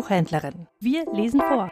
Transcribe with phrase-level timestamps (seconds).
[0.00, 0.66] Buchhändlerin.
[0.78, 1.68] Wir lesen vor.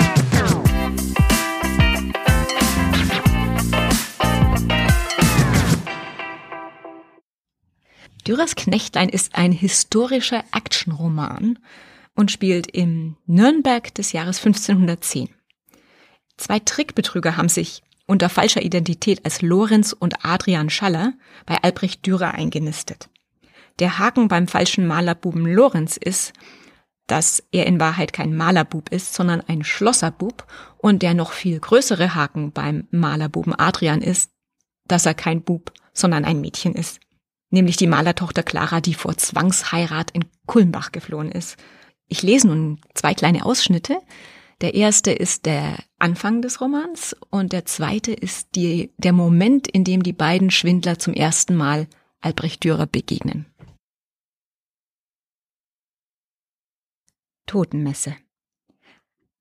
[8.26, 11.58] Dürers Knechtlein ist ein historischer Actionroman
[12.14, 15.30] und spielt im Nürnberg des Jahres 1510.
[16.36, 21.14] Zwei Trickbetrüger haben sich unter falscher Identität als Lorenz und Adrian Schaller
[21.46, 23.08] bei Albrecht Dürer eingenistet.
[23.78, 26.34] Der Haken beim falschen Malerbuben Lorenz ist,
[27.08, 32.14] dass er in Wahrheit kein Malerbub ist, sondern ein Schlosserbub und der noch viel größere
[32.14, 34.30] Haken beim Malerbuben Adrian ist,
[34.86, 37.00] dass er kein Bub, sondern ein Mädchen ist.
[37.50, 41.56] Nämlich die Malertochter Clara, die vor Zwangsheirat in Kulmbach geflohen ist.
[42.08, 43.98] Ich lese nun zwei kleine Ausschnitte.
[44.60, 49.84] Der erste ist der Anfang des Romans und der zweite ist die, der Moment, in
[49.84, 51.86] dem die beiden Schwindler zum ersten Mal
[52.20, 53.46] Albrecht Dürer begegnen.
[57.48, 58.14] Totenmesse.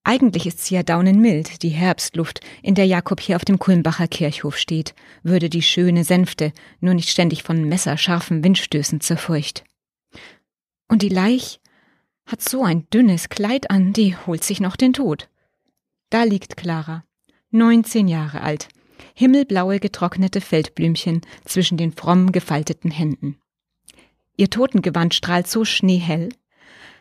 [0.03, 4.58] Eigentlich ist sie ja daunenmild, die Herbstluft, in der Jakob hier auf dem Kulmbacher Kirchhof
[4.58, 9.66] steht, würde die schöne Sänfte nur nicht ständig von messerscharfen Windstößen zerfurcht.
[10.88, 11.59] Und die Leich
[12.25, 15.30] hat so ein dünnes Kleid an, die holt sich noch den Tod.
[16.09, 17.03] Da liegt Clara,
[17.52, 18.69] neunzehn Jahre alt,
[19.13, 23.38] himmelblaue getrocknete Feldblümchen zwischen den fromm gefalteten Händen.
[24.38, 26.30] Ihr Totengewand strahlt so schneehell,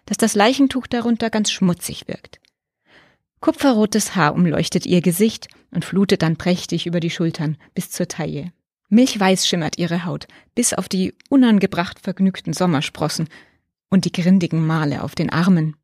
[0.07, 2.41] dass das Leichentuch darunter ganz schmutzig wirkt.
[3.41, 8.53] Kupferrotes Haar umleuchtet ihr Gesicht und flutet dann prächtig über die Schultern bis zur Taille.
[8.89, 13.29] Milchweiß schimmert ihre Haut, bis auf die unangebracht vergnügten Sommersprossen
[13.91, 15.77] und die grindigen Male auf den Armen.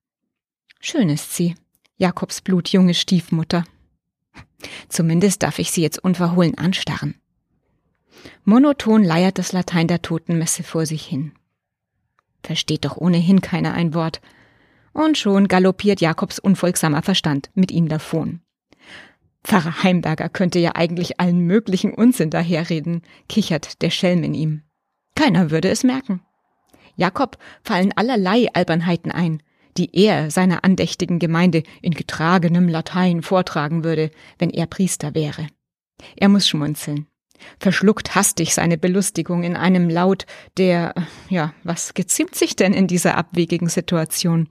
[0.81, 1.55] Schön ist sie,
[1.97, 3.65] Jakobs blutjunge Stiefmutter.
[4.89, 7.17] Zumindest darf ich sie jetzt unverhohlen anstarren.
[8.45, 11.33] Monoton leiert das Latein der Totenmesse vor sich hin
[12.42, 14.20] versteht doch ohnehin keiner ein Wort.
[14.92, 18.41] Und schon galoppiert Jakobs unfolgsamer Verstand mit ihm davon.
[19.44, 24.62] Pfarrer Heimberger könnte ja eigentlich allen möglichen Unsinn daherreden, kichert der Schelm in ihm.
[25.14, 26.20] Keiner würde es merken.
[26.94, 29.42] Jakob fallen allerlei Albernheiten ein,
[29.78, 35.47] die er seiner andächtigen Gemeinde in getragenem Latein vortragen würde, wenn er Priester wäre.
[36.16, 37.06] Er muss schmunzeln
[37.59, 40.26] verschluckt hastig seine Belustigung in einem Laut,
[40.56, 40.94] der,
[41.28, 44.48] ja, was geziemt sich denn in dieser abwegigen Situation?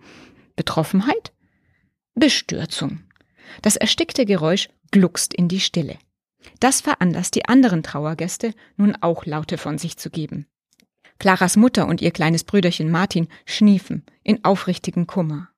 [0.56, 1.32] Betroffenheit?
[2.16, 3.02] Bestürzung.
[3.62, 5.98] Das erstickte Geräusch gluckst in die Stille.
[6.60, 10.48] Das veranlasst die anderen Trauergäste, nun auch Laute von sich zu geben.
[11.20, 15.50] Claras Mutter und ihr kleines Brüderchen Martin schniefen in aufrichtigen Kummer.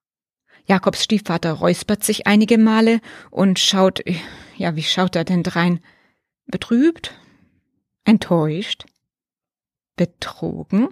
[0.66, 4.02] Jakobs Stiefvater räuspert sich einige Male und schaut,
[4.56, 5.80] ja, wie schaut er denn drein?
[6.46, 7.18] Betrübt,
[8.04, 8.84] Enttäuscht?
[9.96, 10.88] Betrogen?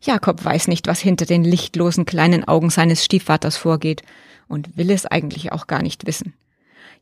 [0.00, 4.02] Jakob weiß nicht, was hinter den lichtlosen kleinen Augen seines Stiefvaters vorgeht
[4.48, 6.34] und will es eigentlich auch gar nicht wissen.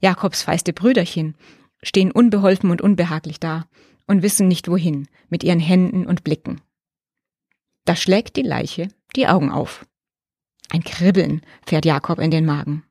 [0.01, 1.37] Jakobs feiste Brüderchen
[1.83, 3.67] stehen unbeholfen und unbehaglich da
[4.07, 6.61] und wissen nicht wohin mit ihren Händen und Blicken.
[7.85, 9.87] Da schlägt die Leiche die Augen auf.
[10.71, 12.85] Ein Kribbeln fährt Jakob in den Magen.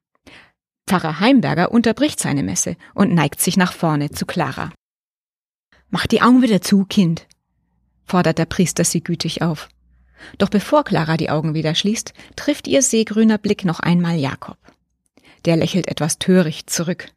[0.92, 4.74] Pfarrer Heimberger unterbricht seine Messe und neigt sich nach vorne zu Clara.
[5.90, 7.28] Mach die Augen wieder zu, Kind,
[8.04, 9.70] fordert der Priester sie gütig auf.
[10.38, 14.58] Doch bevor Clara die Augen wieder schließt, trifft ihr seegrüner Blick noch einmal Jakob.
[15.46, 17.08] Der lächelt etwas töricht zurück.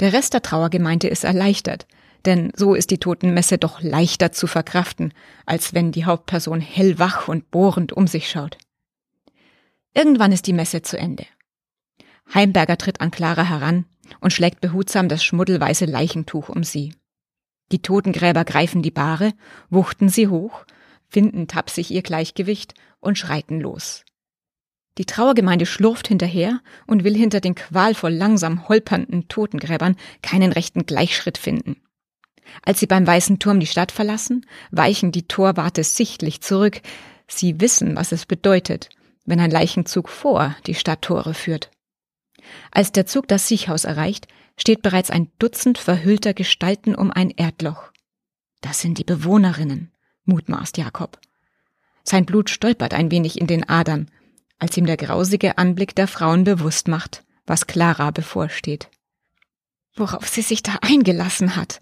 [0.00, 1.86] Der Rest der Trauergemeinde ist erleichtert,
[2.24, 5.14] denn so ist die Totenmesse doch leichter zu verkraften,
[5.46, 8.58] als wenn die Hauptperson hellwach und bohrend um sich schaut.
[9.94, 11.24] Irgendwann ist die Messe zu Ende.
[12.32, 13.86] Heimberger tritt an Clara heran
[14.20, 16.94] und schlägt behutsam das schmuddelweiße Leichentuch um sie.
[17.72, 19.32] Die Totengräber greifen die Bahre,
[19.68, 20.64] wuchten sie hoch,
[21.08, 24.04] finden tapsig ihr Gleichgewicht und schreiten los.
[24.98, 31.38] Die Trauergemeinde schlurft hinterher und will hinter den qualvoll langsam holpernden Totengräbern keinen rechten Gleichschritt
[31.38, 31.76] finden.
[32.62, 36.80] Als sie beim Weißen Turm die Stadt verlassen, weichen die Torwarte sichtlich zurück.
[37.28, 38.88] Sie wissen, was es bedeutet,
[39.24, 41.70] wenn ein Leichenzug vor die Stadttore führt.
[42.70, 47.90] Als der Zug das Siechhaus erreicht, steht bereits ein Dutzend verhüllter Gestalten um ein Erdloch.
[48.60, 49.90] Das sind die Bewohnerinnen,
[50.24, 51.18] mutmaßt Jakob.
[52.02, 54.10] Sein Blut stolpert ein wenig in den Adern,
[54.58, 58.88] als ihm der grausige Anblick der Frauen bewusst macht, was Clara bevorsteht.
[59.94, 61.80] Worauf sie sich da eingelassen hat.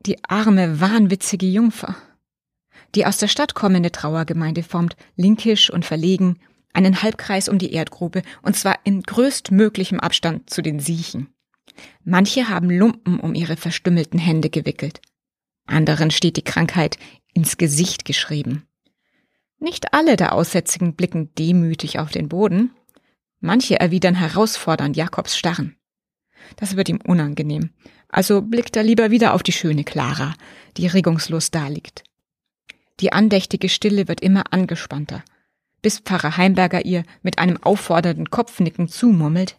[0.00, 1.96] Die arme, wahnwitzige Jungfer.
[2.94, 6.38] Die aus der Stadt kommende Trauergemeinde formt, linkisch und verlegen,
[6.74, 11.28] einen Halbkreis um die Erdgrube, und zwar in größtmöglichem Abstand zu den Siechen.
[12.04, 15.00] Manche haben Lumpen um ihre verstümmelten Hände gewickelt.
[15.66, 16.98] Anderen steht die Krankheit
[17.32, 18.66] ins Gesicht geschrieben.
[19.58, 22.70] Nicht alle der Aussätzigen blicken demütig auf den Boden.
[23.40, 25.76] Manche erwidern herausfordernd Jakobs Starren.
[26.56, 27.70] Das wird ihm unangenehm.
[28.08, 30.34] Also blickt er lieber wieder auf die schöne Clara,
[30.76, 32.04] die regungslos daliegt.
[33.00, 35.24] Die andächtige Stille wird immer angespannter,
[35.84, 39.58] bis Pfarrer Heimberger ihr mit einem auffordernden Kopfnicken zumurmelt.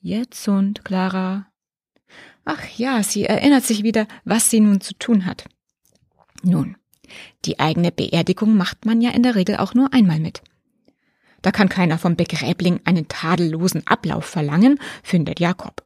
[0.00, 1.48] Jetzt und Clara.
[2.46, 5.44] Ach ja, sie erinnert sich wieder, was sie nun zu tun hat.
[6.42, 6.76] Nun,
[7.44, 10.42] die eigene Beerdigung macht man ja in der Regel auch nur einmal mit.
[11.42, 15.84] Da kann keiner vom Begräbling einen tadellosen Ablauf verlangen, findet Jakob.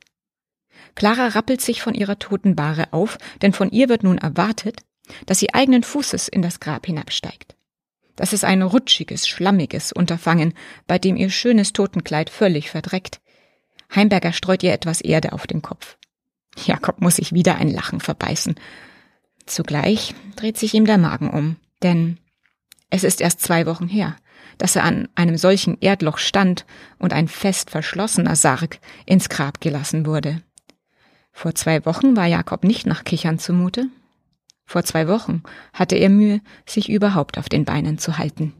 [0.94, 4.82] Clara rappelt sich von ihrer toten Bahre auf, denn von ihr wird nun erwartet,
[5.26, 7.56] dass sie eigenen Fußes in das Grab hinabsteigt.
[8.20, 10.52] Das ist ein rutschiges, schlammiges Unterfangen,
[10.86, 13.22] bei dem ihr schönes Totenkleid völlig verdreckt.
[13.94, 15.96] Heimberger streut ihr etwas Erde auf den Kopf.
[16.66, 18.56] Jakob muss sich wieder ein Lachen verbeißen.
[19.46, 22.18] Zugleich dreht sich ihm der Magen um, denn
[22.90, 24.16] es ist erst zwei Wochen her,
[24.58, 26.66] dass er an einem solchen Erdloch stand
[26.98, 30.42] und ein fest verschlossener Sarg ins Grab gelassen wurde.
[31.32, 33.86] Vor zwei Wochen war Jakob nicht nach Kichern zumute.
[34.70, 38.54] Vor zwei Wochen hatte er Mühe, sich überhaupt auf den Beinen zu halten.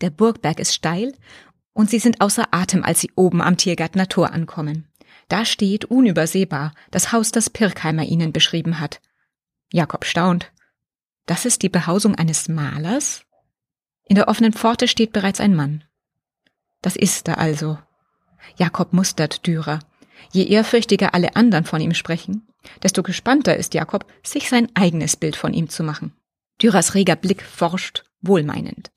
[0.00, 1.14] Der Burgberg ist steil
[1.74, 4.88] und sie sind außer Atem, als sie oben am Tiergärtner Tor ankommen.
[5.28, 9.02] Da steht unübersehbar das Haus, das Pirkheimer ihnen beschrieben hat.
[9.70, 10.52] Jakob staunt.
[11.26, 13.26] Das ist die Behausung eines Malers?
[14.04, 15.84] In der offenen Pforte steht bereits ein Mann.
[16.80, 17.76] Das ist er also.
[18.56, 19.80] Jakob mustert Dürer.
[20.32, 22.46] Je ehrfürchtiger alle anderen von ihm sprechen,
[22.82, 26.12] desto gespannter ist Jakob, sich sein eigenes Bild von ihm zu machen.
[26.62, 28.90] Dürers reger Blick forscht, wohlmeinend.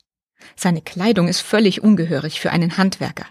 [0.56, 3.26] Seine Kleidung ist völlig ungehörig für einen Handwerker.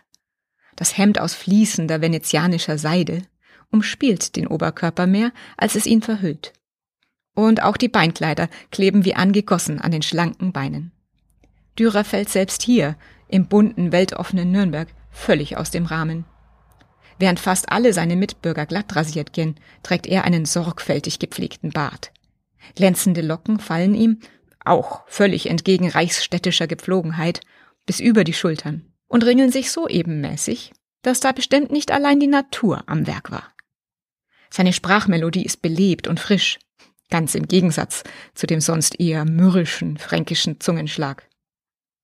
[0.76, 3.22] Das Hemd aus fließender venezianischer Seide
[3.70, 6.52] umspielt den Oberkörper mehr, als es ihn verhüllt.
[7.34, 10.92] Und auch die Beinkleider kleben wie angegossen an den schlanken Beinen.
[11.78, 12.96] Dürer fällt selbst hier,
[13.28, 14.88] im bunten, weltoffenen Nürnberg,
[15.18, 16.24] völlig aus dem Rahmen.
[17.18, 22.12] Während fast alle seine Mitbürger glatt rasiert gehen, trägt er einen sorgfältig gepflegten Bart.
[22.76, 24.20] Glänzende Locken fallen ihm,
[24.64, 27.40] auch völlig entgegen reichsstädtischer Gepflogenheit,
[27.86, 30.72] bis über die Schultern und ringeln sich so ebenmäßig,
[31.02, 33.52] dass da bestimmt nicht allein die Natur am Werk war.
[34.50, 36.58] Seine Sprachmelodie ist belebt und frisch,
[37.10, 38.04] ganz im Gegensatz
[38.34, 41.28] zu dem sonst eher mürrischen fränkischen Zungenschlag.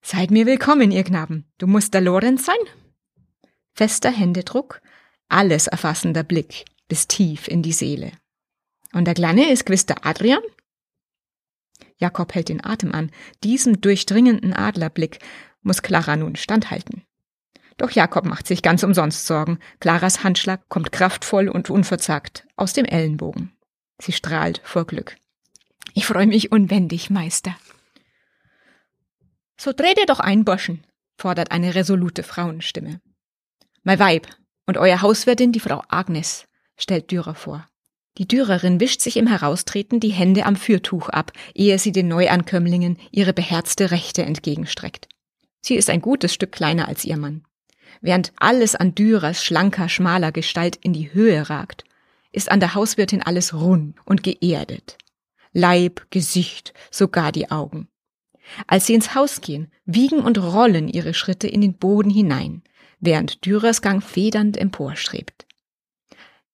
[0.03, 1.47] Seid mir willkommen, ihr Knaben.
[1.59, 2.57] Du musst der Lorenz sein?
[3.75, 4.81] Fester Händedruck,
[5.29, 8.13] alles erfassender Blick bis tief in die Seele.
[8.93, 10.43] Und der Kleine ist gewiss der Adrian?
[11.97, 13.11] Jakob hält den Atem an.
[13.43, 15.19] Diesem durchdringenden Adlerblick
[15.63, 17.05] muss Clara nun standhalten.
[17.77, 19.59] Doch Jakob macht sich ganz umsonst Sorgen.
[19.81, 23.57] Claras Handschlag kommt kraftvoll und unverzagt aus dem Ellenbogen.
[24.01, 25.17] Sie strahlt vor Glück.
[25.95, 27.57] Ich freue mich unwendig, Meister.
[29.57, 30.85] So dreht ihr doch ein, Burschen,
[31.17, 33.01] fordert eine resolute Frauenstimme.
[33.87, 34.27] Mein Weib
[34.67, 37.69] und euer Hauswirtin, die Frau Agnes, stellt Dürer vor.
[38.17, 42.97] Die Dürerin wischt sich im Heraustreten die Hände am Fürtuch ab, ehe sie den Neuankömmlingen
[43.11, 45.09] ihre beherzte Rechte entgegenstreckt.
[45.61, 47.45] Sie ist ein gutes Stück kleiner als ihr Mann.
[48.01, 51.85] Während alles an Dürers schlanker, schmaler Gestalt in die Höhe ragt,
[52.33, 54.97] ist an der Hauswirtin alles rund und geerdet.
[55.53, 57.89] Leib, Gesicht, sogar die Augen.
[58.67, 62.63] Als sie ins Haus gehen, wiegen und rollen ihre Schritte in den Boden hinein,
[63.01, 65.47] während Dürers Gang federnd emporstrebt.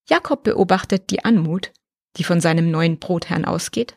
[0.08, 1.72] Jakob beobachtet die Anmut,
[2.16, 3.94] die von seinem neuen Brotherrn ausgeht,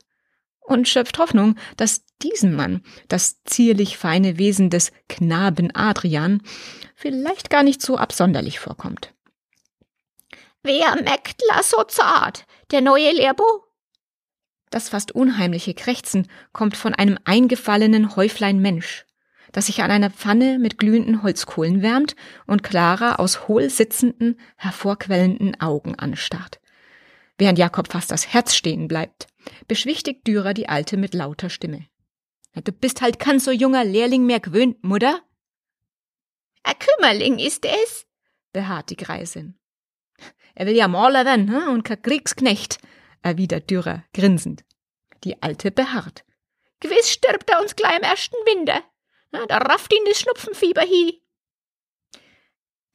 [0.62, 6.42] und schöpft Hoffnung, dass diesem Mann das zierlich feine Wesen des Knaben Adrian
[6.96, 9.14] vielleicht gar nicht so absonderlich vorkommt.
[10.62, 12.46] Wer Mäktler so zart?
[12.72, 13.44] Der neue Lehrbo?
[14.70, 19.06] Das fast unheimliche Krächzen kommt von einem eingefallenen Häuflein Mensch,
[19.54, 25.62] das sich an einer Pfanne mit glühenden Holzkohlen wärmt und Clara aus hohl sitzenden, hervorquellenden
[25.62, 26.60] Augen anstarrt.
[27.38, 29.28] Während Jakob fast das Herz stehen bleibt,
[29.68, 31.88] beschwichtigt Dürer die Alte mit lauter Stimme.
[32.64, 35.22] Du bist halt kein so junger Lehrling mehr gewöhnt, Mutter?
[36.64, 38.06] Ein Kümmerling ist es,
[38.52, 39.58] beharrt die Greisin.
[40.56, 41.74] Er will ja Maler werden hm?
[41.74, 42.78] und kein Kriegsknecht,
[43.24, 44.64] erwidert Dürer grinsend.
[45.24, 46.24] Die Alte beharrt.
[46.80, 48.84] Gewiss stirbt er uns gleich im ersten Winter.
[49.34, 51.20] Na, da rafft ihn das Schnupfenfieber hi.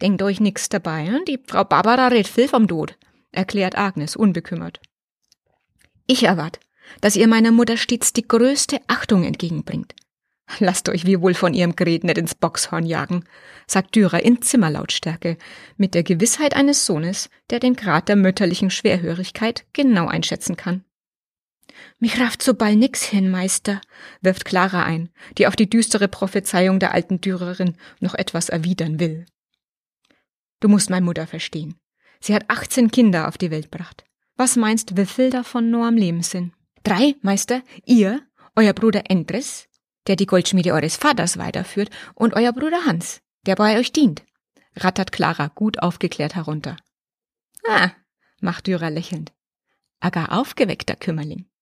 [0.00, 1.25] Denkt euch nix dabei, hm?
[1.26, 2.97] die Frau Barbara redet viel vom Tod,
[3.33, 4.80] erklärt Agnes unbekümmert.
[6.07, 6.61] Ich erwart,
[7.00, 9.95] dass ihr meiner Mutter stets die größte Achtung entgegenbringt.
[10.61, 13.25] Lasst euch wie wohl von ihrem Gerät nicht ins Boxhorn jagen,
[13.66, 15.37] sagt Dürer in Zimmerlautstärke,
[15.76, 20.85] mit der Gewissheit eines Sohnes, der den Grad der mütterlichen Schwerhörigkeit genau einschätzen kann.
[21.99, 23.80] Mich rafft so bald nix hin, Meister,
[24.20, 29.26] wirft Clara ein, die auf die düstere Prophezeiung der alten Dürerin noch etwas erwidern will.
[30.61, 31.75] Du musst meine Mutter verstehen.
[32.20, 34.04] Sie hat 18 Kinder auf die Welt gebracht.
[34.37, 36.52] Was meinst, wie viel davon nur am Leben sind?
[36.85, 38.23] Drei, Meister, ihr,
[38.56, 39.68] euer Bruder Endres,
[40.06, 44.25] der die Goldschmiede eures Vaters weiterführt, und euer Bruder Hans, der bei euch dient,
[44.76, 46.76] rattert Clara gut aufgeklärt herunter.
[47.68, 47.90] Ah,
[48.40, 49.32] macht Dürer lächelnd.
[50.00, 51.48] Aga aufgeweckter Kümmerling.